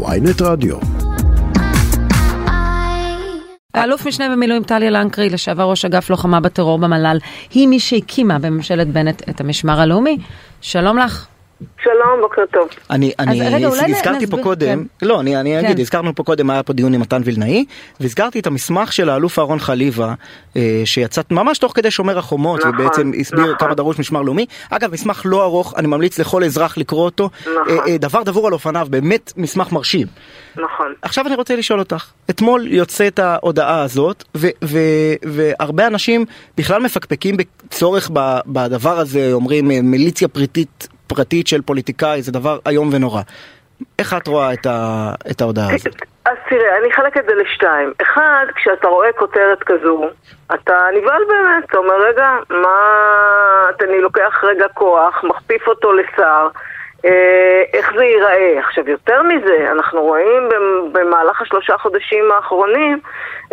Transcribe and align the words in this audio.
ויינט 0.00 0.42
רדיו. 0.42 0.76
האלוף 3.74 4.06
משנה 4.06 4.28
במילואים 4.28 4.62
טליה 4.62 4.90
לנקרי, 4.90 5.30
לשעבר 5.30 5.64
ראש 5.64 5.84
אגף 5.84 6.10
לוחמה 6.10 6.40
בטרור 6.40 6.78
במל"ל, 6.78 7.18
היא 7.50 7.68
מי 7.68 7.80
שהקימה 7.80 8.38
בממשלת 8.38 8.88
בנט 8.88 9.28
את 9.28 9.40
המשמר 9.40 9.80
הלאומי. 9.80 10.18
שלום 10.60 10.98
לך. 10.98 11.26
שלום, 11.82 12.20
בוקר 12.20 12.42
טוב. 12.52 12.68
אני, 12.90 13.12
אני 13.18 13.40
רגע, 13.56 13.68
הזכרתי 13.68 14.26
פה 14.26 14.36
קודם, 14.42 14.84
כן. 15.00 15.06
לא, 15.06 15.20
אני, 15.20 15.36
אני 15.40 15.50
כן. 15.60 15.64
אגיד, 15.64 15.80
הזכרנו 15.80 16.14
פה 16.14 16.22
קודם, 16.22 16.50
היה 16.50 16.62
פה 16.62 16.72
דיון 16.72 16.94
עם 16.94 17.00
מתן 17.00 17.22
וילנאי, 17.24 17.64
והזכרתי 18.00 18.40
את 18.40 18.46
המסמך 18.46 18.92
של 18.92 19.08
האלוף 19.08 19.38
אהרון 19.38 19.58
חליבה, 19.58 20.14
אה, 20.56 20.82
שיצא 20.84 21.20
ממש 21.30 21.58
תוך 21.58 21.72
כדי 21.76 21.90
שומר 21.90 22.18
החומות, 22.18 22.60
נכון, 22.60 22.74
ובעצם 22.74 23.12
הסביר 23.20 23.44
נכון. 23.44 23.54
כמה 23.58 23.74
דרוש 23.74 23.98
משמר 23.98 24.22
לאומי. 24.22 24.46
אגב, 24.70 24.92
מסמך 24.92 25.22
לא 25.24 25.44
ארוך, 25.44 25.74
אני 25.76 25.86
ממליץ 25.86 26.18
לכל 26.18 26.44
אזרח 26.44 26.78
לקרוא 26.78 27.04
אותו. 27.04 27.30
נכון. 27.40 27.78
אה, 27.78 27.86
אה, 27.86 27.98
דבר 27.98 28.22
דבור 28.22 28.46
על 28.46 28.52
אופניו, 28.52 28.86
באמת 28.90 29.32
מסמך 29.36 29.72
מרשים. 29.72 30.06
נכון. 30.56 30.94
עכשיו 31.02 31.26
אני 31.26 31.34
רוצה 31.34 31.56
לשאול 31.56 31.78
אותך, 31.78 32.04
אתמול 32.30 32.66
יוצאת 32.66 33.18
ההודעה 33.18 33.82
הזאת, 33.82 34.24
ו- 34.36 34.48
ו- 34.64 35.14
והרבה 35.22 35.86
אנשים 35.86 36.24
בכלל 36.56 36.82
מפקפקים 36.82 37.36
בצורך 37.36 38.10
בדבר 38.46 38.98
הזה, 38.98 39.32
אומרים 39.32 39.70
אה, 39.70 39.82
מיליציה 39.82 40.28
פרטית, 40.28 40.88
פרטית 41.16 41.46
של 41.46 41.62
פוליטיקאי, 41.62 42.22
זה 42.22 42.32
דבר 42.32 42.58
איום 42.68 42.88
ונורא. 42.92 43.20
איך 43.98 44.14
את 44.14 44.26
רואה 44.26 44.52
את, 44.52 44.66
ה- 44.66 45.12
את 45.30 45.40
ההודעה 45.40 45.66
הזאת? 45.74 45.94
אז 46.24 46.36
תראה, 46.48 46.78
אני 46.78 46.90
אחלק 46.92 47.16
את 47.16 47.24
זה 47.28 47.34
לשתיים. 47.34 47.92
אחד, 48.02 48.46
כשאתה 48.56 48.88
רואה 48.88 49.12
כותרת 49.12 49.62
כזו, 49.62 50.04
אתה 50.54 50.74
נבהל 50.96 51.22
באמת, 51.28 51.64
אתה 51.70 51.78
אומר, 51.78 51.94
רגע, 52.08 52.28
מה... 52.50 52.76
אני 53.82 54.00
לוקח 54.00 54.40
רגע 54.44 54.66
כוח, 54.74 55.24
מכפיף 55.24 55.68
אותו 55.68 55.92
לשר, 55.92 56.48
אה, 57.04 57.62
איך 57.72 57.92
זה 57.96 58.04
ייראה? 58.04 58.58
עכשיו, 58.58 58.90
יותר 58.90 59.22
מזה, 59.22 59.68
אנחנו 59.72 60.02
רואים 60.02 60.48
במ- 60.48 60.92
במהלך 60.92 61.42
השלושה 61.42 61.78
חודשים 61.78 62.32
האחרונים 62.32 63.00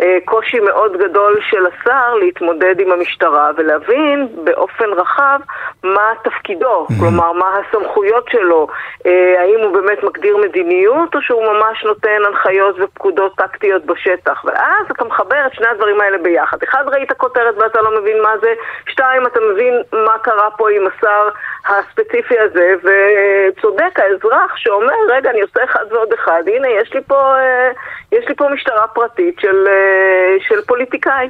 אה, 0.00 0.18
קושי 0.24 0.58
מאוד 0.60 0.96
גדול 0.96 1.40
של 1.50 1.66
השר 1.66 2.14
להתמודד 2.14 2.80
עם 2.80 2.92
המשטרה 2.92 3.50
ולהבין 3.56 4.28
באופן 4.44 4.84
רחב 4.96 5.40
מה 5.84 6.12
תפקידו, 6.24 6.86
כלומר, 7.00 7.32
מה 7.32 7.58
הסמכויות 7.58 8.28
שלו, 8.28 8.66
אה, 9.06 9.40
האם 9.40 9.60
הוא 9.60 9.72
באמת 9.74 10.02
מגדיר 10.02 10.36
מדיניות 10.36 11.14
או 11.14 11.22
שהוא 11.22 11.42
ממש 11.42 11.84
נותן 11.84 12.22
הנחיות 12.26 12.76
ופקודות 12.78 13.36
טקטיות 13.36 13.84
בשטח. 13.84 14.44
ואז 14.44 14.86
אתה 14.90 15.04
מחבר 15.04 15.46
את 15.46 15.54
שני 15.54 15.66
הדברים 15.66 16.00
האלה 16.00 16.18
ביחד. 16.18 16.62
אחד, 16.62 16.84
ראית 16.88 17.12
כותרת 17.12 17.54
ואתה 17.58 17.80
לא 17.80 18.00
מבין 18.00 18.22
מה 18.22 18.38
זה, 18.42 18.54
שתיים, 18.88 19.26
אתה 19.26 19.40
מבין 19.52 19.74
מה 19.92 20.18
קרה 20.18 20.50
פה 20.50 20.70
עם 20.70 20.86
השר 20.86 21.28
הספציפי 21.68 22.38
הזה, 22.38 22.74
וצודק 22.82 23.98
האזרח 23.98 24.56
שאומר, 24.56 24.94
רגע, 25.08 25.30
אני 25.30 25.40
עושה 25.40 25.64
אחד 25.64 25.84
ועוד 25.90 26.12
אחד, 26.12 26.42
הנה, 26.46 26.68
יש 26.68 26.94
לי 26.94 27.00
פה, 27.06 27.36
אה, 27.38 27.70
יש 28.12 28.28
לי 28.28 28.34
פה 28.34 28.48
משטרה 28.48 28.88
פרטית 28.88 29.40
של, 29.40 29.68
אה, 29.68 30.36
של 30.40 30.60
פוליטיקאי. 30.66 31.28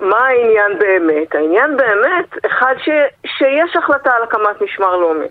מה 0.00 0.26
העניין 0.26 0.78
באמת? 0.78 1.34
העניין 1.34 1.76
באמת, 1.76 2.46
אחד, 2.46 2.74
ש, 2.78 2.88
שיש 3.26 3.76
החלטה 3.76 4.12
על 4.14 4.22
הקמת 4.22 4.62
משמר 4.62 4.96
לאומי. 4.96 5.26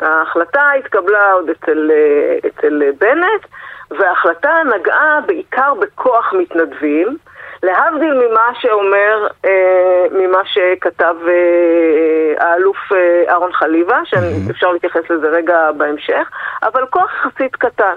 ההחלטה 0.00 0.70
התקבלה 0.78 1.32
עוד 1.32 1.50
אצל, 1.50 1.90
אה, 1.90 2.48
אצל 2.48 2.82
בנט, 2.98 3.46
וההחלטה 3.90 4.62
נגעה 4.74 5.20
בעיקר 5.26 5.74
בכוח 5.74 6.32
מתנדבים, 6.32 7.16
להבדיל 7.62 8.14
ממה 8.14 8.50
שאומר, 8.60 9.26
אה, 9.44 10.06
ממה 10.10 10.40
שכתב 10.44 11.16
אה, 11.28 12.44
האלוף 12.46 12.76
אה, 12.92 13.24
אהרון 13.28 13.52
חליבה, 13.52 14.00
שאפשר 14.04 14.72
להתייחס 14.72 15.10
לזה 15.10 15.28
רגע 15.28 15.70
בהמשך, 15.76 16.30
אבל 16.62 16.86
כוח 16.90 17.12
יחסית 17.16 17.56
קטן. 17.56 17.94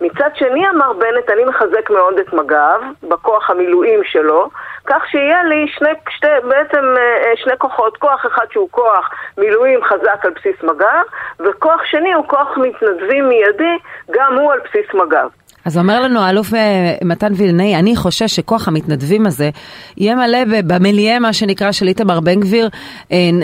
מצד 0.00 0.30
שני 0.34 0.68
אמר 0.68 0.92
בנט, 0.92 1.30
אני 1.30 1.44
מחזק 1.44 1.90
מאוד 1.90 2.18
את 2.18 2.32
מג"ב, 2.32 2.80
בכוח 3.08 3.50
המילואים 3.50 4.00
שלו, 4.04 4.48
כך 4.92 5.02
שיהיה 5.10 5.44
לי 5.44 5.66
שני, 5.78 5.88
שתי, 6.16 6.26
בעצם 6.48 6.84
אה, 6.96 7.02
אה, 7.24 7.36
שני 7.36 7.52
כוחות, 7.58 7.96
כוח 7.96 8.26
אחד 8.26 8.46
שהוא 8.52 8.68
כוח 8.70 9.10
מילואים 9.38 9.80
חזק 9.84 10.24
על 10.24 10.30
בסיס 10.30 10.62
מג"ב, 10.62 11.04
וכוח 11.40 11.80
שני 11.84 12.12
הוא 12.12 12.24
כוח 12.28 12.48
מתנדבים 12.56 13.28
מיידי, 13.28 13.76
גם 14.10 14.38
הוא 14.38 14.52
על 14.52 14.58
בסיס 14.60 14.94
מג"ב. 14.94 15.28
אז 15.66 15.78
אומר 15.78 16.00
לנו 16.00 16.20
האלוף 16.20 16.54
אה, 16.54 16.58
מתן 17.04 17.32
וילנאי, 17.36 17.76
אני 17.76 17.96
חושש 17.96 18.36
שכוח 18.36 18.68
המתנדבים 18.68 19.26
הזה 19.26 19.50
יהיה 19.96 20.14
מלא 20.14 20.38
במיליה, 20.66 21.18
מה 21.18 21.32
שנקרא, 21.32 21.72
של 21.72 21.86
איתמר 21.86 22.20
בן 22.20 22.40
גביר, 22.40 22.68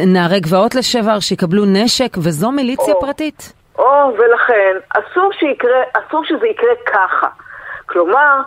נערי 0.06 0.40
גבעות 0.40 0.74
לשעבר, 0.74 1.20
שיקבלו 1.20 1.64
נשק, 1.66 2.16
וזו 2.16 2.50
מיליציה 2.50 2.94
או. 2.94 3.00
פרטית. 3.00 3.52
או, 3.78 4.14
ולכן, 4.18 4.76
אסור 4.90 5.30
שיקרה, 5.32 5.82
אסור 5.92 6.24
שזה 6.24 6.46
יקרה 6.46 6.74
ככה. 6.86 7.26
כלומר, 7.86 8.40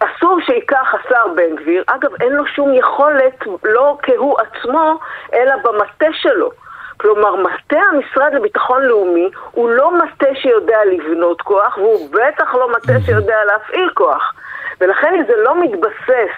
אסור 0.00 0.40
שייקח 0.40 0.94
השר 0.94 1.28
בן 1.36 1.56
גביר, 1.56 1.84
אגב, 1.86 2.10
אין 2.20 2.32
לו 2.32 2.46
שום 2.46 2.74
יכולת, 2.74 3.46
לא 3.64 3.98
כהוא 4.02 4.36
עצמו, 4.40 4.98
אלא 5.34 5.56
במטה 5.56 6.06
שלו. 6.12 6.50
כלומר, 6.96 7.36
מטה 7.36 7.80
המשרד 7.92 8.34
לביטחון 8.34 8.82
לאומי 8.82 9.30
הוא 9.52 9.70
לא 9.70 9.98
מטה 9.98 10.26
שיודע 10.34 10.84
לבנות 10.84 11.42
כוח, 11.42 11.78
והוא 11.78 12.08
בטח 12.10 12.54
לא 12.54 12.72
מטה 12.72 12.92
שיודע 13.06 13.44
להפעיל 13.44 13.90
כוח. 13.94 14.34
ולכן 14.80 15.14
אם 15.14 15.22
זה 15.26 15.32
לא 15.36 15.62
מתבסס 15.62 16.34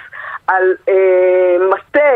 על 0.47 0.63
אה, 0.89 1.57
מטה 1.71 2.13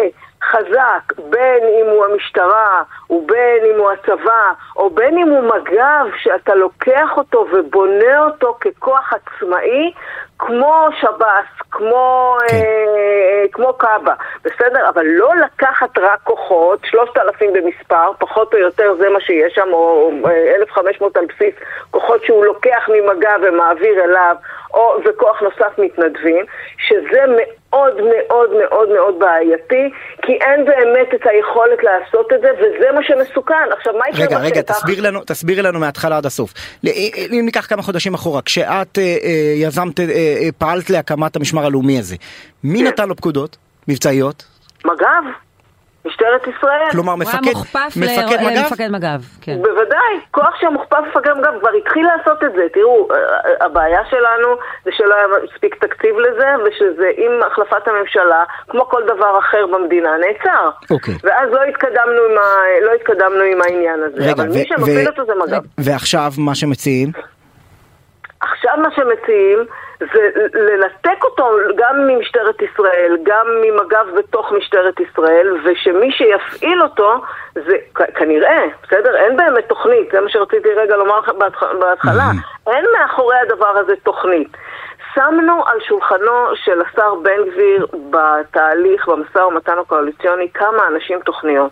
חזק, 0.52 1.12
בין 1.18 1.62
אם 1.80 1.86
הוא 1.86 2.04
המשטרה, 2.04 2.82
ובין 3.10 3.64
אם 3.74 3.78
הוא 3.78 3.90
הצבא, 3.90 4.52
או 4.76 4.90
בין 4.90 5.18
אם 5.18 5.28
הוא 5.28 5.40
מג"ב, 5.40 6.06
שאתה 6.16 6.54
לוקח 6.54 7.10
אותו 7.16 7.46
ובונה 7.52 8.24
אותו 8.24 8.56
ככוח 8.60 9.12
עצמאי, 9.12 9.92
כמו 10.38 10.86
שב"ס, 11.00 11.62
כמו, 11.70 12.36
כן. 12.48 12.56
אה, 12.56 13.44
כמו 13.52 13.72
קאבה, 13.72 14.14
בסדר? 14.44 14.88
אבל 14.88 15.06
לא 15.06 15.30
לקחת 15.36 15.98
רק 15.98 16.20
כוחות, 16.24 16.78
3,000 16.84 17.52
במספר, 17.52 18.12
פחות 18.18 18.54
או 18.54 18.58
יותר 18.58 18.94
זה 18.98 19.08
מה 19.08 19.20
שיש 19.20 19.54
שם, 19.54 19.68
או 19.72 20.10
אה, 20.26 20.54
1,500 20.54 21.16
על 21.16 21.26
בסיס 21.26 21.54
כוחות 21.90 22.24
שהוא 22.24 22.44
לוקח 22.44 22.88
ממג"ב 22.88 23.40
ומעביר 23.42 24.04
אליו, 24.04 24.36
או, 24.74 24.96
וכוח 25.04 25.42
נוסף 25.42 25.78
מתנדבים, 25.78 26.44
שזה 26.78 27.20
מאוד 27.28 27.61
מאוד 27.72 28.50
מאוד 28.62 28.88
מאוד 28.88 29.14
בעייתי, 29.18 29.90
כי 30.22 30.32
אין 30.32 30.64
באמת 30.64 31.08
את 31.14 31.26
היכולת 31.26 31.78
לעשות 31.82 32.32
את 32.32 32.40
זה, 32.40 32.48
וזה 32.58 32.86
מה 32.94 33.00
שמסוכן. 33.02 33.54
עכשיו, 33.78 33.92
מה 33.92 34.04
יקרה 34.08 34.26
רגע, 34.26 34.38
רגע, 34.38 34.60
בשטח? 34.60 34.74
תסביר 34.78 35.00
לנו, 35.00 35.20
תסבירי 35.26 35.62
לנו 35.62 35.78
מההתחלה 35.80 36.16
עד 36.16 36.26
הסוף. 36.26 36.54
ל- 36.84 36.88
אם 37.32 37.42
ניקח 37.44 37.66
כמה 37.66 37.82
חודשים 37.82 38.14
אחורה, 38.14 38.42
כשאת 38.42 38.98
אה, 38.98 39.02
אה, 39.02 39.28
יזמת, 39.56 40.00
אה, 40.00 40.04
אה, 40.06 40.48
פעלת 40.58 40.90
להקמת 40.90 41.36
המשמר 41.36 41.66
הלאומי 41.66 41.98
הזה, 41.98 42.16
מי 42.64 42.78
כן. 42.78 42.86
נתן 42.86 43.08
לו 43.08 43.16
פקודות 43.16 43.56
מבצעיות? 43.88 44.44
מג"ב, 44.84 45.24
משטרת 46.06 46.42
ישראל. 46.56 46.90
כלומר, 46.90 47.12
הוא 47.12 47.22
היה 47.22 47.30
מפקד, 47.40 47.52
מוכפף 47.56 47.96
מפקד 47.96 48.40
ל- 48.40 48.46
מג"ב? 48.46 48.58
למפקד 48.58 48.88
מג"ב, 48.90 49.20
כן. 49.40 49.56
בוודאי, 49.62 50.14
כוח 50.30 50.54
שמוכפף 50.60 50.98
מפקד 51.08 51.32
מג"ב 51.32 51.58
כבר 51.60 51.70
התחיל 51.78 52.06
לעשות 52.06 52.44
את 52.44 52.52
זה. 52.56 52.62
תראו, 52.74 53.08
אה, 53.10 53.16
אה, 53.16 53.66
הבעיה 53.66 54.00
שלנו 54.10 54.48
זה 54.84 54.90
שלא 54.96 55.14
היה 55.14 55.24
מספיק 55.44 55.84
תקציב 55.84 56.16
לזה, 56.18 56.46
ושזה 56.64 57.10
עם 57.16 57.32
החלפת 57.46 57.88
הממשלה, 57.88 58.42
כמו 58.68 58.88
כל 58.88 59.02
דבר 59.06 59.38
אחר 59.38 59.66
במדינה, 59.72 60.10
נעצר. 60.20 60.70
אוקיי. 60.90 61.14
ואז 61.24 61.50
לא 61.52 61.62
התקדמנו 61.62 62.22
עם, 62.30 62.38
ה... 62.38 62.44
לא 62.86 62.90
התקדמנו 62.92 63.42
עם 63.52 63.62
העניין 63.62 64.00
הזה. 64.06 64.16
רגע, 64.22 64.32
אבל 64.32 64.50
ו- 64.50 64.54
מי 64.54 64.64
שמפעיל 64.68 65.06
ו- 65.08 65.10
אותו 65.10 65.24
זה 65.26 65.32
מג"ב. 65.34 65.62
ועכשיו 65.78 66.30
מה 66.38 66.54
שמציעים? 66.54 67.08
עכשיו 68.40 68.72
מה 68.82 68.88
שמציעים 68.96 69.58
זה 70.12 70.30
לנתק 70.54 71.24
אותו 71.24 71.48
גם 71.76 72.06
ממשטרת 72.06 72.62
ישראל, 72.62 73.16
גם 73.22 73.46
ממג"ב 73.62 74.18
בתוך 74.18 74.52
משטרת 74.52 75.00
ישראל, 75.00 75.56
ושמי 75.64 76.12
שיפעיל 76.12 76.82
אותו 76.82 77.14
זה 77.54 77.76
כנראה, 78.14 78.62
בסדר? 78.82 79.16
אין 79.16 79.36
באמת 79.36 79.68
תוכנית, 79.68 80.08
זה 80.12 80.20
מה 80.20 80.28
שרציתי 80.28 80.68
רגע 80.68 80.96
לומר 80.96 81.18
לך 81.18 81.28
בהתח- 81.28 81.72
בהתחלה. 81.80 82.24
אין 82.66 82.84
מאחורי 82.98 83.36
הדבר 83.36 83.78
הזה 83.78 83.92
תוכנית. 84.02 84.48
שמנו 85.14 85.62
על 85.66 85.80
שולחנו 85.80 86.32
של 86.54 86.82
השר 86.82 87.14
בן 87.14 87.44
גביר 87.52 87.86
בתהליך, 88.10 89.08
במשא 89.08 89.38
ומתן 89.38 89.78
הקואליציוני, 89.78 90.48
כמה 90.54 90.86
אנשים 90.86 91.20
תוכניות. 91.20 91.70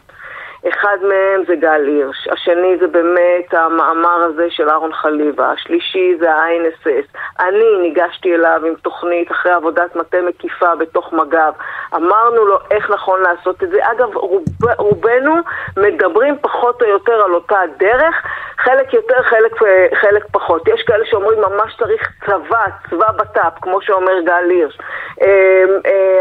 אחד 0.69 0.97
מהם 1.03 1.45
זה 1.47 1.55
גל 1.57 1.87
הירש, 1.87 2.29
השני 2.29 2.77
זה 2.81 2.87
באמת 2.87 3.55
המאמר 3.55 4.23
הזה 4.25 4.47
של 4.51 4.69
אהרון 4.69 4.93
חליבה, 4.93 5.51
השלישי 5.51 6.17
זה 6.21 6.33
ה-INSS. 6.33 7.19
אני 7.41 7.77
ניגשתי 7.83 8.35
אליו 8.35 8.61
עם 8.67 8.75
תוכנית 8.75 9.31
אחרי 9.31 9.53
עבודת 9.53 9.97
מטה 9.97 10.21
מקיפה 10.21 10.75
בתוך 10.75 11.13
מג"ב. 11.13 11.53
אמרנו 11.95 12.45
לו 12.47 12.59
איך 12.71 12.91
נכון 12.91 13.21
לעשות 13.23 13.63
את 13.63 13.71
זה. 13.71 13.79
אגב, 13.93 14.17
רוב, 14.17 14.45
רובנו 14.79 15.35
מדברים 15.77 16.39
פחות 16.41 16.83
או 16.83 16.87
יותר 16.87 17.25
על 17.25 17.35
אותה 17.35 17.61
דרך, 17.79 18.27
חלק 18.59 18.95
יותר, 18.95 19.23
חלק, 19.23 19.53
חלק 19.95 20.25
פחות. 20.33 20.69
יש 20.69 20.83
כאלה 20.83 21.07
שאומרים 21.07 21.39
ממש 21.41 21.77
צריך 21.79 22.13
צבא 22.27 22.65
צבא, 22.91 23.13
בט"פ, 23.13 23.53
כמו 23.63 23.83
שאומר 23.83 24.21
גל 24.21 24.51
הירש. 24.51 24.79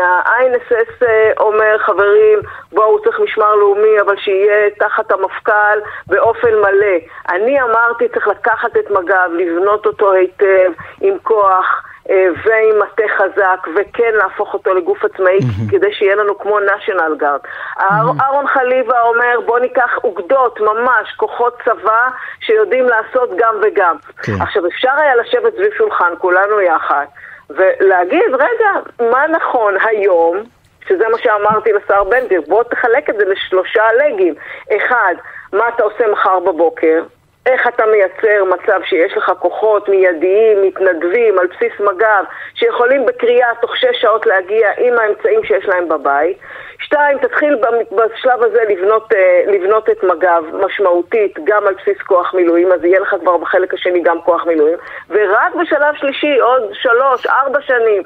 ה-INSS 0.02 1.04
אומר, 1.40 1.78
חברים, 1.78 2.40
בואו, 2.72 3.04
צריך 3.04 3.20
משמר 3.20 3.56
לאומי, 3.56 4.02
אבל 4.02 4.18
שיהיה 4.18 4.70
תחת 4.80 5.12
המפכ"ל 5.12 5.80
באופן 6.08 6.56
מלא. 6.56 6.98
אני 7.30 7.62
אמרתי, 7.62 8.08
צריך 8.08 8.28
לקחת 8.28 8.78
את 8.78 8.92
מג"ב, 8.92 9.34
לבנות 9.34 9.86
אותו 9.86 10.12
היטב, 10.12 10.72
עם 11.02 11.14
כוח. 11.24 11.84
אה, 12.10 12.28
ועם 12.46 12.80
מטה 12.82 13.04
חזק, 13.18 13.68
וכן 13.76 14.14
להפוך 14.14 14.54
אותו 14.54 14.74
לגוף 14.74 15.06
עצמאי 15.06 15.38
mm-hmm. 15.38 15.72
כדי 15.72 15.94
שיהיה 15.94 16.16
לנו 16.16 16.40
כמו 16.40 16.60
national 16.60 17.22
guard. 17.22 17.48
Mm-hmm. 17.80 17.84
אהרון 18.22 18.48
חליבה 18.48 19.02
אומר 19.02 19.40
בוא 19.46 19.60
ניקח 19.60 19.98
אוגדות, 20.04 20.60
ממש, 20.60 21.14
כוחות 21.18 21.58
צבא 21.66 22.08
שיודעים 22.40 22.86
לעשות 22.90 23.30
גם 23.38 23.56
וגם. 23.62 23.96
כן. 24.24 24.42
עכשיו 24.42 24.68
אפשר 24.68 24.92
היה 24.98 25.16
לשבת 25.16 25.54
סביב 25.54 25.74
שולחן, 25.78 26.14
כולנו 26.18 26.62
יחד, 26.62 27.06
ולהגיד, 27.50 28.34
רגע, 28.34 28.72
מה 29.12 29.28
נכון 29.28 29.74
היום? 29.82 30.44
שזה 30.88 31.08
מה 31.12 31.18
שאמרתי 31.18 31.72
לשר 31.74 32.04
בן 32.04 32.26
גביר, 32.26 32.42
בוא 32.48 32.64
תחלק 32.64 33.10
את 33.10 33.16
זה 33.18 33.26
לשלושה 33.26 33.84
לגים. 33.94 34.34
אחד, 34.78 35.14
מה 35.54 35.68
אתה 35.68 35.84
עושה 35.84 36.08
מחר 36.08 36.40
בבוקר? 36.40 37.04
איך 37.46 37.68
אתה 37.68 37.86
מייצר 37.86 38.44
מצב 38.44 38.80
שיש 38.84 39.18
לך 39.18 39.32
כוחות 39.40 39.90
מיידיים, 39.90 40.62
מתנדבים, 40.62 41.40
על 41.40 41.48
בסיס 41.48 41.80
מג"ב, 41.80 42.24
שיכולים 42.54 43.06
בקריאה 43.06 43.48
תוך 43.62 43.78
שש 43.78 44.02
שעות 44.02 44.26
להגיע 44.26 44.70
עם 44.78 45.00
האמצעים 45.00 45.44
שיש 45.44 45.66
להם 45.66 45.90
בבית. 45.90 46.38
שתיים, 46.80 47.18
תתחיל 47.18 47.56
בשלב 47.92 48.44
הזה 48.44 48.64
לבנות, 48.70 49.14
אה, 49.14 49.44
לבנות 49.48 49.90
את 49.90 50.04
מג"ב 50.04 50.44
משמעותית 50.66 51.40
גם 51.44 51.68
על 51.68 51.74
בסיס 51.74 52.02
כוח 52.02 52.34
מילואים, 52.34 52.72
אז 52.72 52.84
יהיה 52.84 53.00
לך 53.00 53.16
כבר 53.20 53.38
בחלק 53.38 53.74
השני 53.74 54.02
גם 54.02 54.22
כוח 54.22 54.46
מילואים. 54.46 54.78
ורק 55.10 55.56
בשלב 55.56 55.96
שלישי, 55.96 56.40
עוד 56.40 56.64
שלוש, 56.74 57.26
ארבע 57.26 57.62
שנים, 57.62 58.04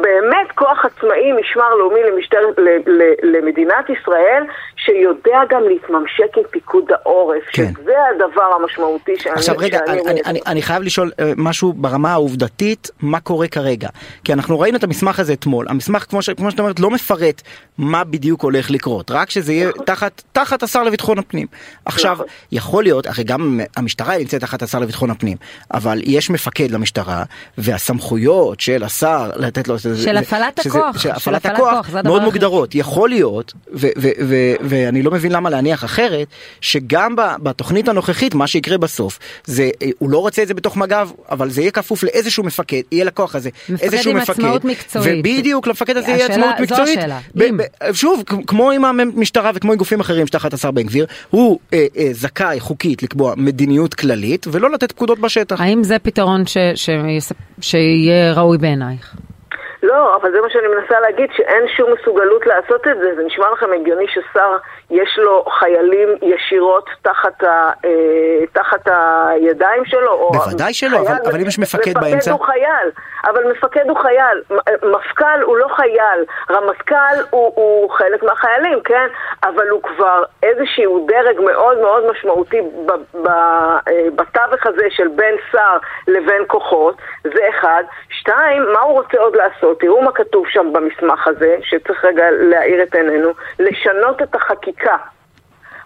באמת 0.00 0.52
כוח 0.54 0.84
עצמאי, 0.84 1.32
משמר 1.32 1.74
לאומי 1.74 2.02
למשטר, 2.02 2.40
ל, 2.58 2.68
ל, 2.86 3.12
למדינת 3.22 3.90
ישראל, 3.90 4.44
שיודע 4.88 5.38
גם 5.50 5.62
להתממשק 5.68 6.36
עם 6.36 6.42
פיקוד 6.50 6.84
העורף, 6.92 7.42
כן. 7.52 7.72
שזה 7.72 7.92
הדבר 8.14 8.42
המשמעותי 8.60 9.12
שאני... 9.18 9.34
עכשיו 9.34 9.54
רגע, 9.58 9.78
שאני 9.86 10.00
אני, 10.00 10.10
אני, 10.10 10.20
אני, 10.26 10.40
אני 10.46 10.62
חייב 10.62 10.82
לשאול 10.82 11.10
uh, 11.10 11.22
משהו 11.36 11.72
ברמה 11.72 12.12
העובדתית, 12.12 12.90
מה 13.00 13.20
קורה 13.20 13.48
כרגע? 13.48 13.88
כי 14.24 14.32
אנחנו 14.32 14.60
ראינו 14.60 14.78
את 14.78 14.84
המסמך 14.84 15.20
הזה 15.20 15.32
אתמול, 15.32 15.66
המסמך 15.68 16.04
כמו, 16.08 16.22
ש, 16.22 16.30
כמו 16.30 16.50
שאת 16.50 16.58
אומרת 16.58 16.80
לא 16.80 16.90
מפרט 16.90 17.42
מה 17.78 18.04
בדיוק 18.04 18.42
הולך 18.42 18.70
לקרות, 18.70 19.10
רק 19.10 19.30
שזה 19.30 19.52
יהיה 19.52 19.68
נכון. 19.68 19.84
תחת, 19.84 20.22
תחת 20.32 20.62
השר 20.62 20.82
לביטחון 20.82 21.18
הפנים. 21.18 21.46
עכשיו, 21.84 22.12
נכון. 22.12 22.26
יכול 22.52 22.82
להיות, 22.82 23.06
הרי 23.06 23.24
גם 23.24 23.60
המשטרה 23.76 24.18
נמצאת 24.18 24.40
תחת 24.40 24.62
השר 24.62 24.78
לביטחון 24.78 25.10
הפנים, 25.10 25.36
אבל 25.74 26.00
יש 26.04 26.30
מפקד 26.30 26.70
למשטרה, 26.70 27.24
והסמכויות 27.58 28.60
של 28.60 28.84
השר 28.84 29.30
לתת 29.36 29.68
לו... 29.68 29.78
של 29.78 30.16
הפעלת 30.16 30.58
הכוח. 30.66 30.98
של 30.98 31.10
הפעלת 31.10 31.46
הכוח, 31.46 31.90
מאוד 32.04 32.22
מוגדרות. 32.22 32.74
יכול 32.74 33.08
להיות, 33.08 33.52
ואני 34.86 35.02
לא 35.02 35.10
מבין 35.10 35.32
למה 35.32 35.50
להניח 35.50 35.84
אחרת, 35.84 36.26
שגם 36.60 37.14
בתוכנית 37.42 37.88
הנוכחית, 37.88 38.34
מה 38.34 38.46
שיקרה 38.46 38.78
בסוף, 38.78 39.18
זה, 39.44 39.70
הוא 39.98 40.10
לא 40.10 40.18
רוצה 40.18 40.42
את 40.42 40.48
זה 40.48 40.54
בתוך 40.54 40.76
מג"ב, 40.76 41.08
אבל 41.30 41.50
זה 41.50 41.60
יהיה 41.60 41.70
כפוף 41.70 42.02
לאיזשהו 42.02 42.44
מפקד, 42.44 42.82
יהיה 42.92 43.04
לכוח 43.04 43.34
הזה, 43.34 43.50
איזשהו 43.80 44.14
מפקד. 44.14 44.32
מפקד 44.32 44.40
עם 44.40 44.46
עצמאות 44.46 44.64
מקצועית. 44.64 45.18
ובדיוק, 45.18 45.66
למפקד 45.66 45.96
הזה 45.96 46.10
יהיה 46.10 46.26
עצמאות 46.26 46.54
מקצועית. 46.60 47.00
זו 47.00 47.00
השאלה. 47.00 47.18
שוב, 47.92 48.22
כמו 48.46 48.70
עם 48.70 48.84
המשטרה 48.84 49.50
וכמו 49.54 49.72
עם 49.72 49.78
גופים 49.78 50.00
אחרים 50.00 50.26
שתחת 50.26 50.54
השר 50.54 50.70
בן 50.70 50.82
גביר, 50.82 51.06
הוא 51.30 51.58
אה, 51.72 51.86
אה, 51.96 52.08
זכאי 52.12 52.60
חוקית 52.60 53.02
לקבוע 53.02 53.34
מדיניות 53.36 53.94
כללית, 53.94 54.46
ולא 54.50 54.70
לתת 54.70 54.92
פקודות 54.92 55.18
בשטח. 55.18 55.60
האם 55.60 55.84
זה 55.84 55.98
פתרון 55.98 56.42
שיהיה 57.60 58.32
ראוי 58.32 58.58
בעינייך? 58.58 59.14
לא, 59.82 60.16
אבל 60.16 60.32
זה 60.32 60.40
מה 60.40 60.50
שאני 60.50 60.68
מנסה 60.68 61.00
להגיד, 61.00 61.30
שאין 61.32 61.68
שום 61.76 61.92
מסוגלות 61.92 62.46
לעשות 62.46 62.86
את 62.86 62.98
זה. 62.98 63.14
זה 63.16 63.22
נשמע 63.22 63.50
לכם 63.50 63.72
הגיוני 63.72 64.06
ששר, 64.08 64.56
יש 64.90 65.18
לו 65.18 65.44
חיילים 65.58 66.08
ישירות 66.22 66.88
תחת, 67.02 67.42
ה, 67.42 67.70
אה, 67.84 68.46
תחת 68.52 68.88
הידיים 68.88 69.84
שלו? 69.84 70.30
בוודאי 70.32 70.74
שלא, 70.74 70.98
אבל, 70.98 71.14
אבל 71.30 71.40
אם 71.40 71.46
יש 71.46 71.58
מפקד 71.58 71.94
באמצע... 71.94 72.16
מפקד 72.16 72.30
הוא 72.30 72.46
חייל, 72.46 72.90
אבל 73.24 73.52
מפקד 73.52 73.88
הוא 73.88 73.98
חייל. 73.98 74.42
מפכ"ל 74.82 75.42
הוא 75.42 75.56
לא 75.56 75.68
חייל, 75.68 76.24
רמטכ"ל 76.50 77.16
הוא, 77.30 77.52
הוא 77.54 77.90
חלק 77.90 78.22
מהחיילים, 78.22 78.80
כן? 78.84 79.06
אבל 79.42 79.68
הוא 79.68 79.82
כבר 79.82 80.22
איזשהו 80.42 81.06
דרג 81.08 81.40
מאוד 81.40 81.78
מאוד 81.78 82.10
משמעותי 82.10 82.60
אה, 83.26 83.80
בתווך 84.16 84.66
הזה 84.66 84.86
של 84.90 85.08
בין 85.08 85.34
שר 85.52 85.76
לבין 86.08 86.42
כוחות, 86.46 86.96
זה 87.24 87.40
אחד. 87.50 87.82
שתיים, 88.10 88.62
מה 88.72 88.80
הוא 88.80 88.92
רוצה 88.92 89.18
עוד 89.18 89.36
לעשות? 89.36 89.80
תראו 89.80 90.02
מה 90.02 90.12
כתוב 90.12 90.46
שם 90.48 90.72
במסמך 90.72 91.28
הזה, 91.28 91.56
שצריך 91.62 92.04
רגע 92.04 92.24
להאיר 92.30 92.82
את 92.82 92.94
עינינו, 92.94 93.30
לשנות 93.58 94.22
את 94.22 94.34
החקיקה. 94.34 94.77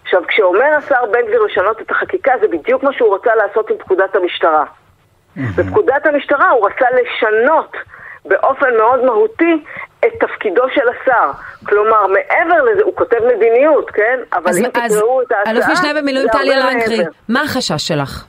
עכשיו, 0.03 0.21
כשאומר 0.27 0.75
השר 0.77 1.05
בן 1.11 1.21
גביר 1.21 1.41
לשנות 1.41 1.81
את 1.81 1.91
החקיקה, 1.91 2.31
זה 2.41 2.47
בדיוק 2.47 2.83
מה 2.83 2.93
שהוא 2.93 3.15
רצה 3.15 3.35
לעשות 3.35 3.69
עם 3.69 3.77
פקודת 3.77 4.15
המשטרה. 4.15 4.65
בפקודת 5.35 6.05
המשטרה 6.05 6.49
הוא 6.49 6.67
רצה 6.67 6.85
לשנות 6.91 7.71
באופן 8.25 8.77
מאוד 8.77 9.05
מהותי 9.05 9.63
את 10.05 10.11
תפקידו 10.19 10.63
של 10.75 10.81
השר. 10.89 11.31
כלומר, 11.65 12.07
מעבר 12.07 12.63
לזה, 12.63 12.83
הוא 12.83 12.95
כותב 12.95 13.17
מדיניות, 13.35 13.89
כן? 13.91 14.19
אבל 14.33 14.51
אם 14.59 14.69
תקראו 14.69 15.21
את 15.21 15.31
ההצעה... 15.31 15.53
אלוף 15.53 15.65
משנה 15.71 16.01
במילואים 16.01 16.27
טליה 16.29 16.57
לנקרי, 16.57 17.03
מה 17.29 17.41
החשש 17.41 17.87
שלך? 17.87 18.25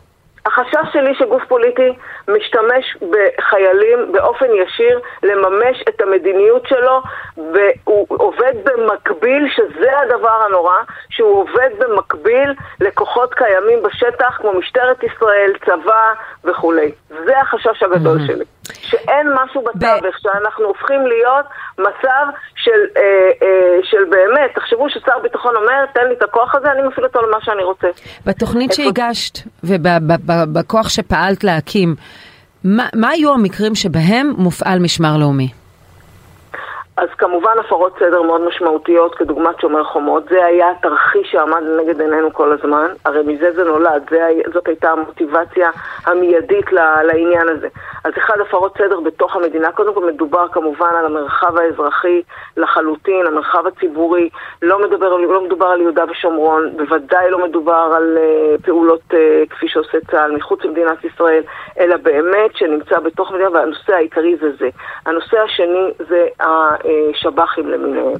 החשש 0.46 0.92
שלי 0.92 1.14
שגוף 1.18 1.42
פוליטי 1.48 1.92
משתמש 2.28 2.96
בחיילים 3.00 4.12
באופן 4.12 4.46
ישיר 4.62 5.00
לממש 5.22 5.82
את 5.88 6.00
המדיניות 6.00 6.66
שלו 6.66 7.00
והוא 7.36 8.06
עובד 8.08 8.52
במקביל, 8.64 9.48
שזה 9.56 9.90
הדבר 9.98 10.42
הנורא, 10.46 10.76
שהוא 11.10 11.40
עובד 11.40 11.70
במקביל 11.78 12.54
לכוחות 12.80 13.34
קיימים 13.34 13.82
בשטח 13.82 14.36
כמו 14.40 14.52
משטרת 14.52 15.02
ישראל, 15.02 15.52
צבא 15.66 16.12
וכולי. 16.44 16.92
זה 17.08 17.40
החשש 17.40 17.82
הגדול 17.82 18.18
mm-hmm. 18.18 18.26
שלי. 18.26 18.44
שאין 18.72 19.26
משהו 19.34 19.62
בתווך, 19.62 20.18
שאנחנו 20.18 20.64
הופכים 20.64 21.06
להיות 21.06 21.46
מצב 21.78 22.26
של, 22.56 22.70
אה, 22.96 23.02
אה, 23.42 23.78
של 23.82 24.04
באמת, 24.10 24.50
תחשבו 24.54 24.90
ששר 24.90 25.18
ביטחון 25.22 25.56
אומר, 25.56 25.86
תן 25.94 26.08
לי 26.08 26.14
את 26.14 26.22
הכוח 26.22 26.54
הזה, 26.54 26.72
אני 26.72 26.82
מפעיל 26.82 27.06
אותו 27.06 27.20
למה 27.26 27.38
שאני 27.40 27.64
רוצה. 27.64 27.88
בתוכנית 28.26 28.72
שהגשת 28.72 29.38
ובכוח 29.64 30.88
שפעלת 30.88 31.44
להקים, 31.44 31.94
מה, 32.64 32.88
מה 32.94 33.08
היו 33.08 33.34
המקרים 33.34 33.74
שבהם 33.74 34.34
מופעל 34.38 34.78
משמר 34.78 35.16
לאומי? 35.16 35.48
אז 36.96 37.08
כמובן 37.18 37.54
הפרות 37.60 37.92
סדר 37.98 38.22
מאוד 38.22 38.40
משמעותיות 38.40 39.14
כדוגמת 39.14 39.60
שומר 39.60 39.84
חומות, 39.84 40.24
זה 40.28 40.44
היה 40.44 40.70
התרחיש 40.70 41.32
שעמד 41.32 41.62
לנגד 41.62 42.00
עינינו 42.00 42.32
כל 42.32 42.52
הזמן, 42.52 42.86
הרי 43.04 43.22
מזה 43.26 43.52
זה 43.52 43.64
נולד, 43.64 44.02
זה, 44.10 44.30
זאת 44.52 44.68
הייתה 44.68 44.90
המוטיבציה 44.90 45.70
המיידית 46.06 46.72
לעניין 47.02 47.48
הזה. 47.48 47.68
אז 48.04 48.12
אחד, 48.18 48.40
הפרות 48.40 48.78
סדר 48.78 49.00
בתוך 49.00 49.36
המדינה, 49.36 49.72
קודם 49.72 49.94
כל 49.94 50.06
מדובר 50.06 50.48
כמובן 50.48 50.94
על 50.98 51.06
המרחב 51.06 51.56
האזרחי 51.56 52.22
לחלוטין, 52.56 53.26
המרחב 53.26 53.66
הציבורי, 53.66 54.28
לא 54.62 54.82
מדובר, 54.82 55.16
לא 55.16 55.44
מדובר 55.44 55.66
על 55.66 55.80
יהודה 55.80 56.04
ושומרון, 56.10 56.76
בוודאי 56.76 57.30
לא 57.30 57.44
מדובר 57.44 57.92
על 57.96 58.18
uh, 58.18 58.62
פעולות 58.66 59.02
uh, 59.10 59.16
כפי 59.50 59.68
שעושה 59.68 59.98
צה"ל 60.10 60.36
מחוץ 60.36 60.64
למדינת 60.64 61.04
ישראל, 61.04 61.42
אלא 61.78 61.96
באמת 61.96 62.56
שנמצא 62.56 63.00
בתוך 63.00 63.30
המדינה, 63.30 63.50
והנושא 63.50 63.94
העיקרי 63.94 64.36
זה 64.36 64.50
זה. 64.58 64.68
הנושא 65.06 65.40
השני 65.40 65.90
זה 66.08 66.26
השב"חים 67.10 67.68
למיניהם. 67.68 68.16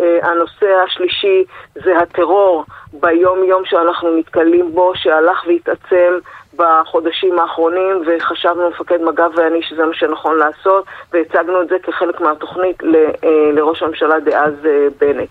אה, 0.00 0.18
הנושא 0.22 0.66
השלישי 0.84 1.44
זה 1.74 1.98
הטרור 1.98 2.64
ביום-יום 2.92 3.64
שאנחנו 3.64 4.16
נתקלים 4.16 4.72
בו, 4.72 4.92
שהלך 4.94 5.44
והתעצם 5.46 6.18
בחודשים 6.56 7.38
האחרונים, 7.38 8.02
וחשבנו 8.06 8.70
מפקד 8.70 9.02
מג"ב 9.02 9.30
ואני 9.34 9.62
שזה 9.62 9.84
מה 9.84 9.94
שנכון 9.94 10.38
לעשות, 10.38 10.84
והצגנו 11.12 11.62
את 11.62 11.68
זה 11.68 11.76
כחלק 11.82 12.20
מהתוכנית 12.20 12.82
אה, 12.84 13.50
לראש 13.52 13.82
הממשלה 13.82 14.20
דאז 14.20 14.66
אה, 14.66 14.86
בנט. 15.00 15.28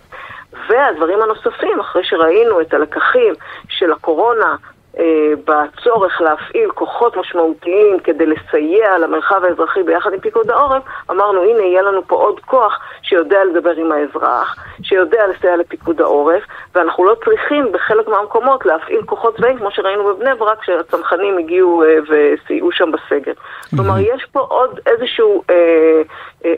והדברים 0.68 1.22
הנוספים, 1.22 1.80
אחרי 1.80 2.04
שראינו 2.04 2.60
את 2.60 2.74
הלקחים 2.74 3.34
של 3.68 3.92
הקורונה 3.92 4.46
אה, 4.46 4.75
בצורך 5.44 6.20
להפעיל 6.20 6.70
כוחות 6.70 7.16
משמעותיים 7.16 8.00
כדי 8.04 8.26
לסייע 8.26 8.98
למרחב 8.98 9.44
האזרחי 9.44 9.82
ביחד 9.82 10.12
עם 10.12 10.20
פיקוד 10.20 10.50
העורף, 10.50 10.82
אמרנו 11.10 11.42
הנה 11.42 11.62
יהיה 11.62 11.82
לנו 11.82 12.06
פה 12.06 12.16
עוד 12.16 12.40
כוח 12.40 12.80
שיודע 13.02 13.44
לדבר 13.44 13.70
עם 13.70 13.92
האזרח, 13.92 14.56
שיודע 14.82 15.26
לסייע 15.26 15.56
לפיקוד 15.56 16.00
העורף, 16.00 16.42
ואנחנו 16.74 17.04
לא 17.04 17.16
צריכים 17.24 17.72
בחלק 17.72 18.08
מהמקומות 18.08 18.66
להפעיל 18.66 19.02
כוחות 19.02 19.36
צבאיים 19.36 19.58
כמו 19.58 19.70
שראינו 19.70 20.04
בבני 20.04 20.34
ברק, 20.38 20.64
שהצנחנים 20.64 21.38
הגיעו 21.38 21.84
אה, 21.84 21.98
וסייעו 22.02 22.72
שם 22.72 22.90
בסגר. 22.92 23.32
כלומר, 23.76 23.98
יש 23.98 24.26
פה 24.32 24.40
עוד 24.40 24.80
איזשהו, 24.86 25.42
אה, 25.50 26.02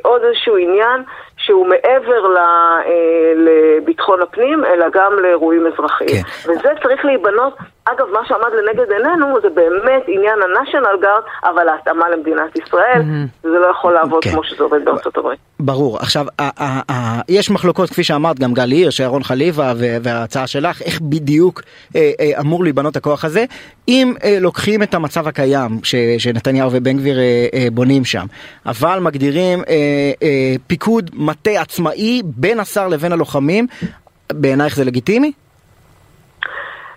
עוד 0.03 0.23
איזשהו 0.23 0.57
עניין 0.57 1.03
שהוא 1.49 1.67
מעבר 1.67 2.29
ל, 2.29 2.37
אה, 2.37 3.33
לביטחון 3.37 4.23
הפנים, 4.23 4.65
אלא 4.65 4.87
גם 4.93 5.13
לאירועים 5.23 5.67
אזרחיים. 5.67 6.23
כן. 6.23 6.51
וזה 6.51 6.69
צריך 6.83 7.05
להיבנות, 7.05 7.55
אגב, 7.85 8.07
מה 8.13 8.21
שעמד 8.27 8.53
לנגד 8.53 8.93
עינינו 8.93 9.41
זה 9.41 9.49
באמת 9.49 10.03
עניין 10.07 10.39
ה-national 10.43 11.05
guard, 11.05 11.49
אבל 11.49 11.69
ההתאמה 11.69 12.09
למדינת 12.09 12.57
ישראל, 12.57 13.03
זה 13.43 13.59
לא 13.59 13.67
יכול 13.67 13.93
לעבוד 13.93 14.25
כן. 14.25 14.31
כמו 14.31 14.45
שזה 14.45 14.63
עובד 14.63 14.85
בארצות 14.85 15.17
הברית. 15.17 15.48
ברור. 15.61 15.99
עכשיו, 15.99 16.27
יש 17.29 17.51
מחלוקות, 17.51 17.91
כפי 17.91 18.05
שאמרת, 18.05 18.39
גם 18.39 18.55
גל 18.55 18.71
הירש, 18.71 19.01
ירון 19.01 19.23
חליבה 19.23 19.73
וההצעה 19.77 20.47
שלך, 20.47 20.83
איך 20.83 21.01
בדיוק 21.01 21.63
אה, 21.97 22.11
אה, 22.21 22.41
אמור 22.41 22.65
להיבנות 22.65 22.97
הכוח 22.97 23.25
הזה, 23.25 23.45
אם 23.89 24.15
אה, 24.25 24.39
לוקחים 24.41 24.83
את 24.83 24.95
המצב 24.95 25.29
הקיים 25.29 25.71
שנתניהו 26.19 26.71
ובן 26.73 26.97
גביר 26.97 27.19
בונים 27.73 28.05
שם, 28.05 28.27
אבל 28.67 28.99
מגדירים 29.03 29.59
פיקוד 30.67 31.11
מטה 31.15 31.61
עצמאי 31.61 32.23
בין 32.25 32.61
השר 32.61 32.89
לבין 32.89 33.13
הלוחמים, 33.13 33.67
בעינייך 34.33 34.77
זה 34.77 34.85
לגיטימי? 34.85 35.33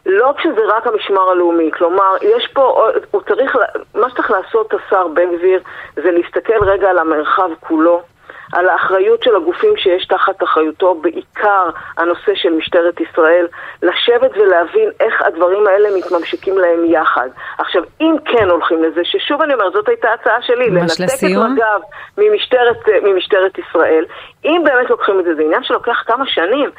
לא 0.06 0.34
כשזה 0.38 0.62
רק 0.68 0.88
המשמר 0.88 1.30
הלאומי, 1.30 1.70
כלומר, 1.78 2.16
יש 2.22 2.48
פה, 2.54 2.90
הוא 3.12 3.22
צריך, 3.22 3.56
מה 3.96 4.10
שצריך 4.10 4.32
לעשות 4.32 4.74
השר 4.74 5.08
בן 5.08 5.38
גביר 5.38 5.60
זה 5.96 6.12
להסתכל 6.12 6.64
רגע 6.64 6.90
על 6.90 6.98
המרחב 6.98 7.50
כולו, 7.60 8.02
על 8.54 8.70
האחריות 8.70 9.24
של 9.24 9.36
הגופים 9.36 9.74
שיש 9.78 10.06
תחת 10.06 10.44
אחריותו, 10.44 10.96
בעיקר 10.96 11.70
הנושא 11.98 12.32
של 12.36 12.50
משטרת 12.50 13.02
ישראל, 13.02 13.48
לשבת 13.82 14.32
ולהבין 14.38 14.90
איך 15.00 15.22
הדברים 15.26 15.68
האלה 15.68 15.90
מתממשיקים 15.98 16.58
להם 16.58 16.86
יחד. 16.86 17.30
עכשיו, 17.58 17.84
אם 18.02 18.16
כן 18.26 18.50
הולכים 18.50 18.84
לזה, 18.84 19.02
ששוב 19.04 19.42
אני 19.42 19.54
אומרת, 19.54 19.74
זאת 19.74 19.90
הייתה 19.90 20.08
הצעה 20.14 20.42
שלי, 20.42 20.70
לנתק 20.70 21.00
לסיום. 21.00 21.46
את 21.46 21.52
מג"ב 21.52 21.82
ממשטרת, 22.18 22.78
ממשטרת 23.04 23.58
ישראל, 23.60 24.06
אם 24.46 24.62
באמת 24.66 24.90
לוקחים 24.90 25.20
את 25.20 25.26
זה, 25.26 25.36
זה 25.36 25.42
עניין 25.42 25.64
שלוקח 25.64 26.04
כמה 26.08 26.26
שנים. 26.28 26.70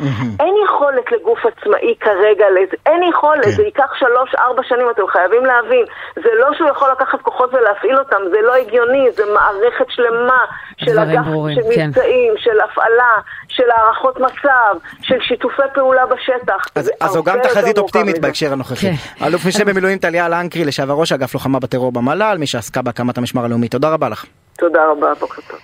אין 0.40 0.54
יכולת 0.64 1.12
לגוף 1.12 1.38
עצמאי 1.46 1.94
כרגע, 2.00 2.46
אין 2.86 3.02
יכולת, 3.02 3.44
כן. 3.44 3.50
זה 3.50 3.62
ייקח 3.62 3.94
שלוש-ארבע 3.94 4.62
שנים, 4.62 4.90
אתם 4.90 5.06
חייבים 5.06 5.44
להבין. 5.44 5.84
זה 6.14 6.30
לא 6.34 6.48
שהוא 6.56 6.68
יכול 6.68 6.88
לקחת 6.90 7.20
כוחות 7.22 7.54
ולהפעיל 7.54 7.98
אותם, 7.98 8.22
זה 8.30 8.40
לא 8.42 8.54
הגיוני, 8.54 9.10
זה 9.10 9.22
מערכת 9.34 9.86
שלמה 9.88 10.44
של 10.76 10.98
אגף, 10.98 11.26
ברורים, 11.26 11.61
של 11.68 11.74
כן. 11.74 11.88
מבצעים, 11.88 12.34
של 12.36 12.60
הפעלה, 12.60 13.12
של 13.48 13.70
הערכות 13.70 14.20
מצב, 14.20 14.76
של 15.02 15.20
שיתופי 15.20 15.62
פעולה 15.74 16.06
בשטח. 16.06 16.66
אז, 16.74 16.90
אז 17.00 17.10
זו 17.10 17.22
גם 17.22 17.38
תחזית 17.42 17.78
אופטימית 17.78 18.14
מזה. 18.14 18.22
בהקשר 18.22 18.52
הנוכחי. 18.52 18.86
כן. 18.86 19.26
אלוף 19.26 19.46
משנה 19.46 19.64
במילואים 19.64 19.98
טליה 19.98 20.28
לנקרי, 20.28 20.64
לשעבר 20.64 20.94
ראש 20.94 21.12
אגף 21.12 21.34
לוחמה 21.34 21.58
בטרור 21.58 21.92
במל"ל, 21.92 22.36
מי 22.38 22.46
שעסקה 22.46 22.82
בהקמת 22.82 23.18
המשמר 23.18 23.44
הלאומי. 23.44 23.68
תודה 23.68 23.88
רבה 23.88 24.08
לך. 24.08 24.24
תודה 24.58 24.80
רבה, 24.90 25.14
בוקר 25.20 25.42
טוב. 25.50 25.58